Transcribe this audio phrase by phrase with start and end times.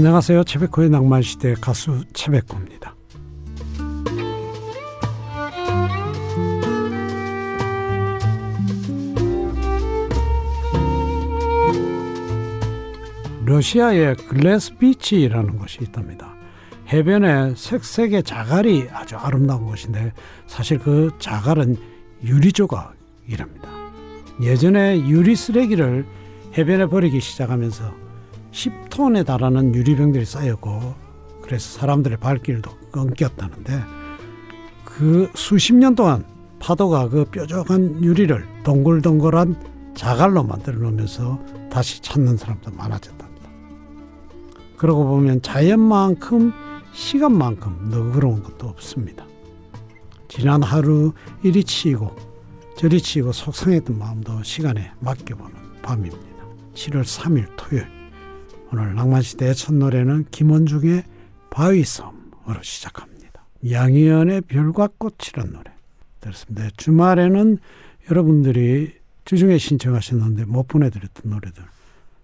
[0.00, 0.44] 안녕하세요.
[0.44, 2.96] 채백호의 낭만시대 가수 채백호입니다.
[13.44, 16.32] 러시아의 글래스 비치라는 곳이 있답니다.
[16.88, 20.14] 해변에 색색의 자갈이 아주 아름다운 곳인데
[20.46, 21.76] 사실 그 자갈은
[22.24, 23.68] 유리 조각이랍니다.
[24.40, 26.06] 예전에 유리 쓰레기를
[26.56, 28.09] 해변에 버리기 시작하면서
[28.52, 30.94] 10톤에 달하는 유리병들이 쌓였고
[31.42, 33.80] 그래서 사람들의 발길도 끊겼다는데
[34.84, 36.24] 그 수십 년 동안
[36.58, 41.40] 파도가 그 뾰족한 유리를 동글동글한 자갈로 만들어 놓으면서
[41.70, 43.50] 다시 찾는 사람도 많아졌답니다.
[44.76, 46.52] 그러고 보면 자연만큼
[46.92, 49.26] 시간만큼 너그러운 것도 없습니다.
[50.28, 51.12] 지난 하루
[51.42, 52.14] 이리 치이고
[52.76, 56.18] 저리 치이고 속상했던 마음도 시간에 맡겨보는 밤입니다.
[56.74, 57.99] 7월 3일 토요일
[58.72, 61.02] 오늘 낭만시대의 첫 노래는 김원중의
[61.50, 63.44] 바위섬으로 시작합니다.
[63.68, 65.72] 양희연의 별과 꽃이란 노래
[66.20, 66.68] 들었습니다.
[66.76, 67.58] 주말에는
[68.10, 71.64] 여러분들이 주중에 신청하셨는데 못 보내드렸던 노래들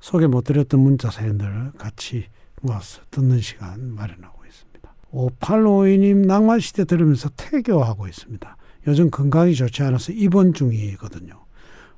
[0.00, 2.26] 소개 못 드렸던 문자 사연들을 같이
[2.60, 4.94] 모아서 듣는 시간 마련하고 있습니다.
[5.12, 8.56] 5852님 낭만시대 들으면서 태교하고 있습니다.
[8.86, 11.42] 요즘 건강이 좋지 않아서 입원 중이거든요.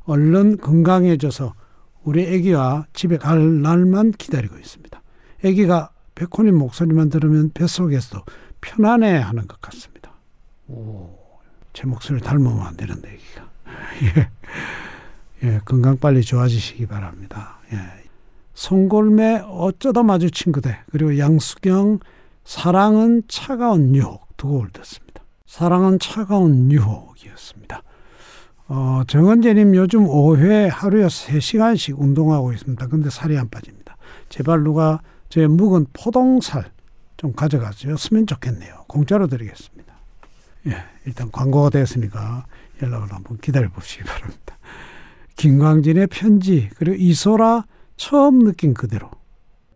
[0.05, 1.53] 얼른 건강해져서
[2.07, 5.03] 우리 아기와 집에 갈 날만 기다리고 있습니다.
[5.45, 8.25] 아기가 백호님 목소리만 들으면 뱃속에서도
[8.61, 10.13] 편안해하는 것 같습니다.
[10.69, 11.11] 오,
[11.73, 13.51] 제 목소리를 닮으면 안 되는데 아기가.
[15.43, 15.49] 예.
[15.49, 17.59] 예, 건강 빨리 좋아지시기 바랍니다.
[17.73, 17.79] 예.
[18.55, 21.99] 송골매 어쩌다 마주친 그대 그리고 양수경
[22.45, 25.23] 사랑은 차가운 유혹 두 곡을 듣습니다.
[25.45, 27.83] 사랑은 차가운 유혹이었습니다.
[28.69, 32.87] 어, 정은재님 요즘 5회 하루에 3시간씩 운동하고 있습니다.
[32.89, 33.97] 근데 살이 안 빠집니다.
[34.29, 36.71] 제발 누가 제 묵은 포동살
[37.17, 38.85] 좀 가져가셨으면 좋겠네요.
[38.89, 39.95] 공짜로 드리겠습니다.
[40.67, 42.47] 예, 일단 광고가 됐으니까
[42.83, 44.59] 연락을 한번 기다려 보시기 바랍니다.
[45.37, 47.65] 김광진의 편지 그리고 이소라
[47.97, 49.11] 처음 느낀 그대로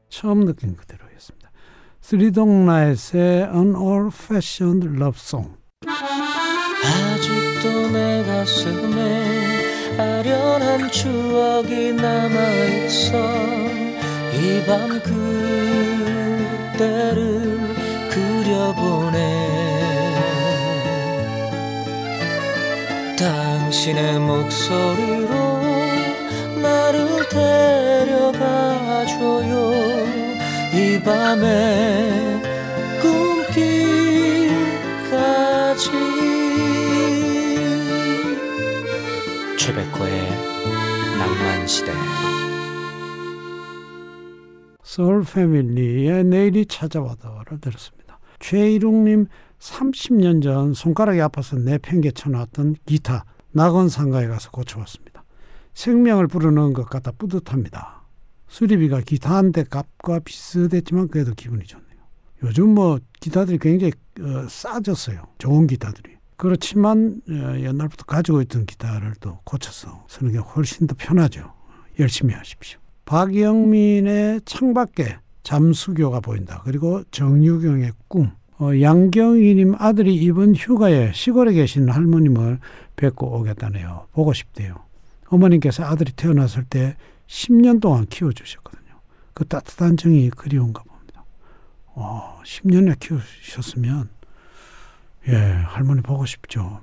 [0.09, 1.51] 처음 느낀 그대로였습니다.
[2.01, 5.55] 스리동라이스의 An Old Fashioned Love Song
[8.51, 13.17] 가슴에 아련한 추억이 남아있어.
[14.35, 15.01] 이 밤
[16.73, 17.59] 그때를
[18.11, 19.19] 그려보네.
[23.17, 25.61] 당신의 목소리로
[26.61, 27.29] 나를
[28.09, 28.75] 데려가줘요.
[30.75, 32.41] 이 밤에
[39.71, 40.31] 최백호의
[41.17, 41.93] 낭만 시대
[44.83, 48.19] 소울 패밀리의 내일이 찾아와도를 들었습니다.
[48.41, 49.27] 최일웅님
[49.61, 55.23] 30년 전 손가락이 아파서 내팽개 쳐 놨던 기타 낙원상가에 가서 고쳐왔습니다.
[55.75, 58.03] 생명을 불어넣은 것 같아 뿌듯합니다.
[58.49, 62.01] 수리비가 기타 한 대 값과 비슷했지만 그래도 기분이 좋네요.
[62.43, 65.29] 요즘 뭐 기타들이 굉장히 어, 싸졌어요.
[65.39, 66.20] 좋은 기타들이.
[66.41, 71.53] 그렇지만 어, 옛날부터 가지고 있던 기타를 또 고쳐서 쓰는 게 훨씬 더 편하죠.
[71.99, 72.81] 열심히 하십시오.
[73.05, 76.63] 박영민의 창밖에 잠수교가 보인다.
[76.65, 78.31] 그리고 정유경의 꿈.
[78.59, 82.59] 어, 양경희님 아들이 이번 휴가에 시골에 계신 할머님을
[82.97, 84.07] 뵙고 오겠다네요.
[84.13, 84.77] 보고 싶대요.
[85.27, 86.97] 어머님께서 아들이 태어났을 때
[87.27, 88.95] 10년 동안 키워주셨거든요.
[89.35, 91.23] 그 따뜻한 정이 그리운가 봅니다.
[91.89, 94.09] 어, 10년을 키우셨으면,
[95.29, 96.81] 예, 할머니 보고 싶죠.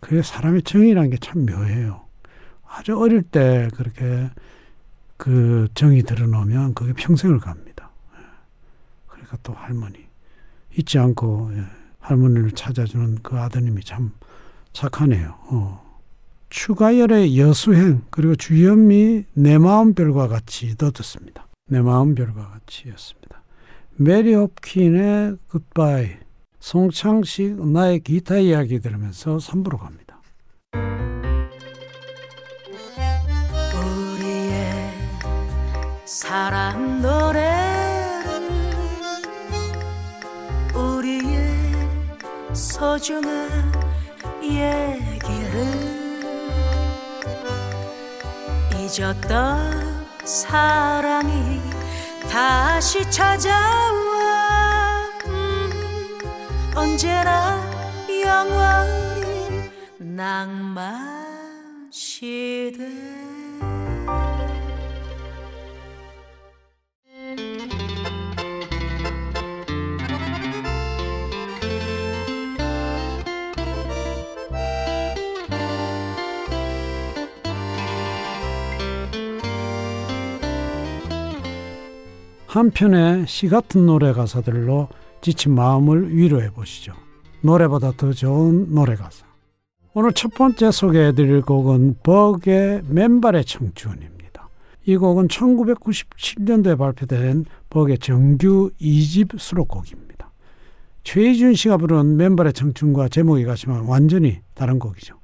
[0.00, 2.04] 그게 사람의 정이라는 게 참 묘해요.
[2.66, 4.30] 아주 어릴 때 그렇게
[5.16, 7.90] 그 정이 드러나면 그게 평생을 갑니다.
[8.14, 8.24] 예.
[9.08, 10.06] 그러니까 또 할머니.
[10.76, 11.64] 잊지 않고 예,
[11.98, 14.12] 할머니를 찾아주는 그 아드님이 참
[14.72, 15.34] 착하네요.
[15.50, 15.88] 어.
[16.50, 21.46] 추가열의 여수행 그리고 주현미 내 마음별과 같이도 듣습니다.
[21.66, 23.42] 내 마음별과 같이였습니다.
[23.96, 26.16] 메리 홉킨의 굿바이
[26.60, 30.20] 송창식 나의 기타 이야기 들으면서 3부로 갑니다.
[33.74, 34.92] 우리의
[36.04, 37.48] 사랑 노래를
[40.74, 43.72] 우리의 소중한
[44.42, 45.88] 얘기를
[48.74, 51.60] 잊었던 사랑이
[52.30, 54.07] 다시 찾아와 음,
[56.78, 57.60] 언제나
[58.24, 62.84] 영원히 낭만 시대.
[82.46, 84.88] 한편의 시 같은 노래 가사들로
[85.20, 86.92] 지친 마음을 위로해 보시죠.
[87.42, 89.26] 노래보다 더 좋은 노래 가사.
[89.94, 94.48] 오늘 첫 번째 소개해 드릴 곡은 버그의 맨발의 청춘입니다.
[94.86, 100.30] 이 곡은 1997년도에 발표된 버그의 정규 2집 수록곡입니다.
[101.04, 105.18] 최희준 씨가 부른 맨발의 청춘과 제목이 같지만 완전히 다른 곡이죠.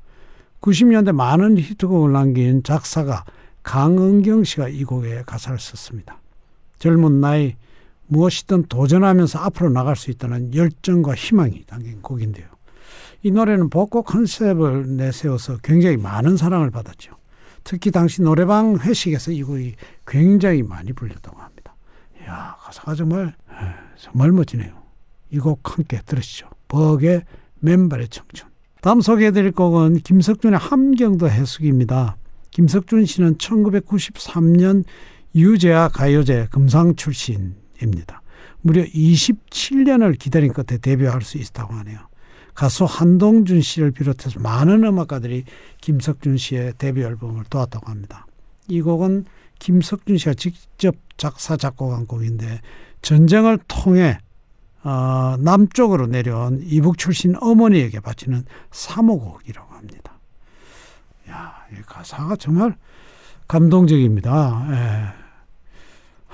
[0.61, 3.25] 90년대 많은 히트곡을 남긴 작사가
[3.63, 6.21] 강은경 씨가 이 곡에 가사를 썼습니다.
[6.79, 7.57] 젊은 나이
[8.07, 12.47] 무엇이든 도전하면서 앞으로 나갈 수 있다는 열정과 희망이 담긴 곡인데요.
[13.23, 17.17] 이 노래는 벚꽃 컨셉을 내세워서 굉장히 많은 사랑을 받았죠.
[17.65, 19.75] 특히 당시 노래방 회식에서 이 곡이
[20.07, 21.75] 굉장히 많이 불렸다고 합니다.
[22.21, 23.35] 이야, 가사가 정말,
[23.97, 24.83] 정말 멋지네요.
[25.31, 26.49] 이 곡 함께 들으시죠.
[26.69, 27.23] 벅의
[27.61, 28.49] 맨발의 청춘.
[28.83, 32.17] 다음 소개해드릴 곡은 김석준의 함경도 해숙입니다.
[32.51, 34.85] 김석준 씨는 1993년
[35.35, 38.23] 유재하 가요제 금상 출신 입니다.
[38.61, 41.99] 무려 27년을 기다린 끝에 데뷔할 수 있다고 하네요.
[42.55, 45.45] 가수 한동준 씨를 비롯해서 많은 음악가들이
[45.81, 48.27] 김석준 씨의 데뷔 앨범을 도왔다고 합니다.
[48.69, 49.27] 이 곡은
[49.59, 52.61] 김석준 씨가 직접 작사 작곡한 곡인데
[53.03, 54.19] 전쟁을 통해
[54.83, 60.19] 어, 남쪽으로 내려온 이북 출신 어머니에게 바치는 사모곡이라고 합니다.
[61.31, 62.77] 야, 이 가사가 정말
[63.49, 64.67] 감동적입니다.
[64.71, 65.24] 예.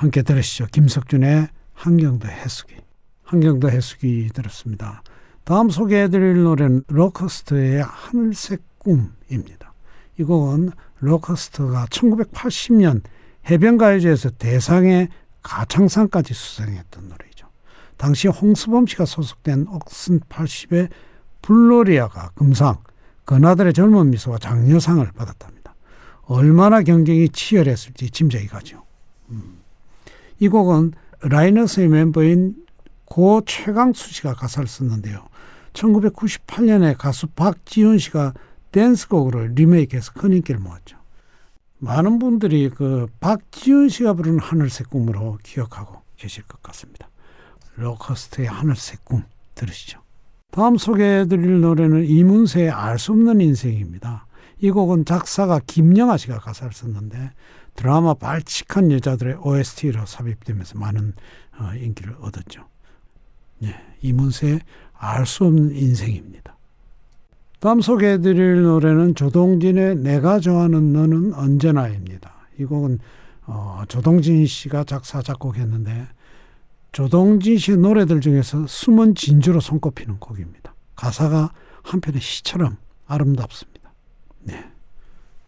[0.00, 0.64] 함께 들으시죠.
[0.72, 2.74] 김석준의 한경도 해수기.
[3.22, 5.02] 한경도 해수기 들었습니다.
[5.44, 9.74] 다음 소개해 드릴 노래는 로커스터의 하늘색 꿈입니다.
[10.18, 10.70] 이 곡은
[11.00, 13.02] 로커스터가 1980년
[13.50, 15.10] 해변가요제에서 대상에
[15.42, 17.46] 가창상까지 수상했던 노래이죠.
[17.98, 20.88] 당시 홍서범 씨가 소속된 옥슨 80의
[21.42, 22.78] 불놀이야가 금상,
[23.26, 25.74] 건아들의 젊은 미소가 장려상을 받았답니다.
[26.22, 28.82] 얼마나 경쟁이 치열했을지 짐작이 가죠.
[29.28, 29.59] 음.
[30.40, 32.56] 이 곡은 라이너스의 멤버인
[33.04, 35.26] 고 최강수 씨가 가사를 썼는데요.
[35.74, 38.34] 1998년에 가수 박지윤 씨가
[38.72, 40.96] 댄스곡으로 리메이크해서 큰 인기를 모았죠.
[41.78, 47.08] 많은 분들이 그 박지윤 씨가 부른 하늘색 꿈으로 기억하고 계실 것 같습니다.
[47.76, 50.00] 로커스트의 하늘색 꿈 들으시죠.
[50.50, 54.26] 다음 소개해드릴 노래는 이문세의 알 수 없는 인생입니다.
[54.60, 57.32] 이 곡은 작사가 김영아 씨가 가사를 썼는데
[57.74, 61.14] 드라마 발칙한 여자들의 OST로 삽입되면서 많은
[61.58, 62.66] 어, 인기를 얻었죠.
[63.58, 64.60] 네, 이문세의
[64.94, 66.56] 알 수 없는 인생입니다.
[67.58, 72.32] 다음 소개해드릴 노래는 조동진의 내가 좋아하는 너는 언제나입니다.
[72.58, 72.98] 이 곡은
[73.46, 76.06] 어, 조동진 씨가 작사 작곡했는데
[76.92, 80.74] 조동진 씨의 노래들 중에서 숨은 진주로 손꼽히는 곡입니다.
[80.96, 81.52] 가사가
[81.82, 83.69] 한편의 시처럼 아름답습니다.
[84.42, 84.64] 네,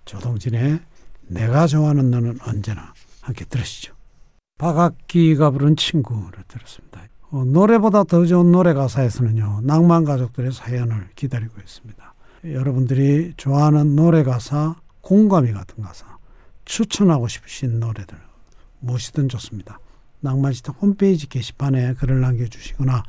[0.04, 0.80] 조동진의
[1.28, 3.94] 내가 좋아하는 너는 언제나 함께 들으시죠.
[4.58, 7.02] 박학기가 부른 친구를 들었습니다.
[7.30, 12.14] 어, 노래보다 더 좋은 노래 가사에서는요, 낭만 가족들의 사연을 기다리고 있습니다.
[12.44, 16.18] 여러분들이 좋아하는 노래 가사, 공감이 같은 가사,
[16.66, 18.18] 추천하고 싶으신 노래들,
[18.80, 19.78] 무엇이든 좋습니다.
[20.20, 23.02] 낭만시대 홈페이지 게시판에 글을 남겨주시거나,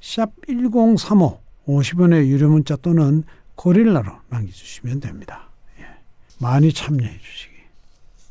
[0.00, 3.22] 샵 1035, 50원의 유료 문자 또는
[3.56, 5.48] 고릴라로 남겨주시면 됩니다.
[6.38, 7.54] 많이 참여해 주시기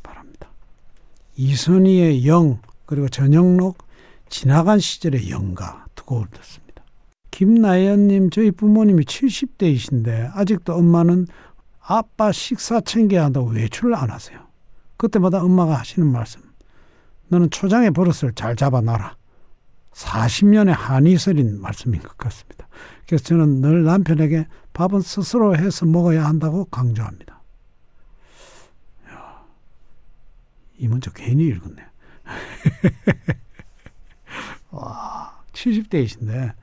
[0.02, 0.50] 바랍니다.
[1.36, 3.78] 이선희의 영 그리고 전영록
[4.30, 6.84] 지나간 시절의 영가 두 곡을 듣습니다.
[7.32, 11.28] 김나연님 저희 부모님이 70대이신데 아직도 엄마는
[11.80, 14.40] 아빠 식사 챙겨야 한다고 외출을 안 하세요.
[14.98, 16.42] 그때마다 엄마가 하시는 말씀
[17.30, 19.16] 너는 초장의 버릇을 잘 잡아놔라.
[19.94, 22.68] 40년의 한이 서린 말씀인 것 같습니다.
[23.06, 27.42] 그래서 저는 늘 남편에게 밥은 스스로 해서 먹어야 한다고 강조합니다.
[30.78, 31.86] 이 문자 괜히 읽었네.
[34.72, 36.54] 와, 70대이신데.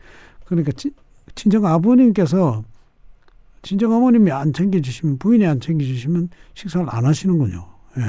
[0.45, 0.93] 그러니까 치,
[1.35, 2.65] 친정 아버님께서
[3.63, 7.69] 친정 어머님이 안 챙겨주시면, 부인이 안 챙겨주시면 식사를 안 하시는군요.
[7.99, 8.03] 예.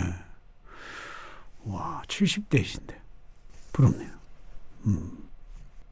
[1.65, 2.95] 와, 70대이신데.
[3.71, 4.20] 부럽네요.
[4.85, 5.17] 음.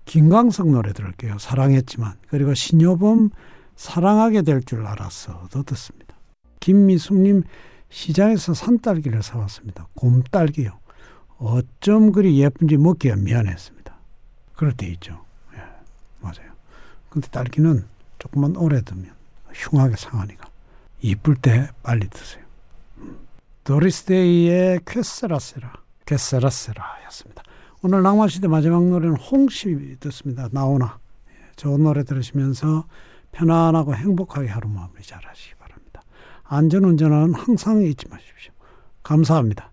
[0.06, 1.38] 김광석 노래 들을게요.
[1.38, 2.16] 사랑했지만.
[2.28, 3.30] 그리고 신여범
[3.76, 6.16] 사랑하게 될 줄 알았어도 듣습니다.
[6.60, 7.44] 김미숙님
[7.90, 9.88] 시장에서 산딸기를 사왔습니다.
[9.96, 10.78] 곰딸기요.
[11.38, 13.96] 어쩜 그리 예쁜지 먹기가 미안했습니다.
[14.56, 15.24] 그럴 때 있죠.
[15.56, 15.60] 예,
[16.20, 16.52] 맞아요.
[17.10, 17.86] 근데 딸기는
[18.20, 19.12] 조금만 오래 두면
[19.54, 20.50] 흉하게 상하니까
[21.02, 22.44] 이쁠 때 빨리 드세요.
[22.98, 23.18] 음.
[23.64, 25.72] 도리스데이의 쾌세라세라,
[26.06, 27.42] 쾌세라세라였습니다.
[27.82, 30.50] 오늘 낭만시대 마지막 노래는 홍시 듣습니다.
[30.52, 31.00] 나오나.
[31.30, 32.86] 예, 좋은 노래 들으시면서
[33.32, 35.60] 편안하고 행복하게 하루 마무리 잘 하시기
[36.50, 38.52] 안전운전은 항상 잊지 마십시오.
[39.04, 39.72] 감사합니다.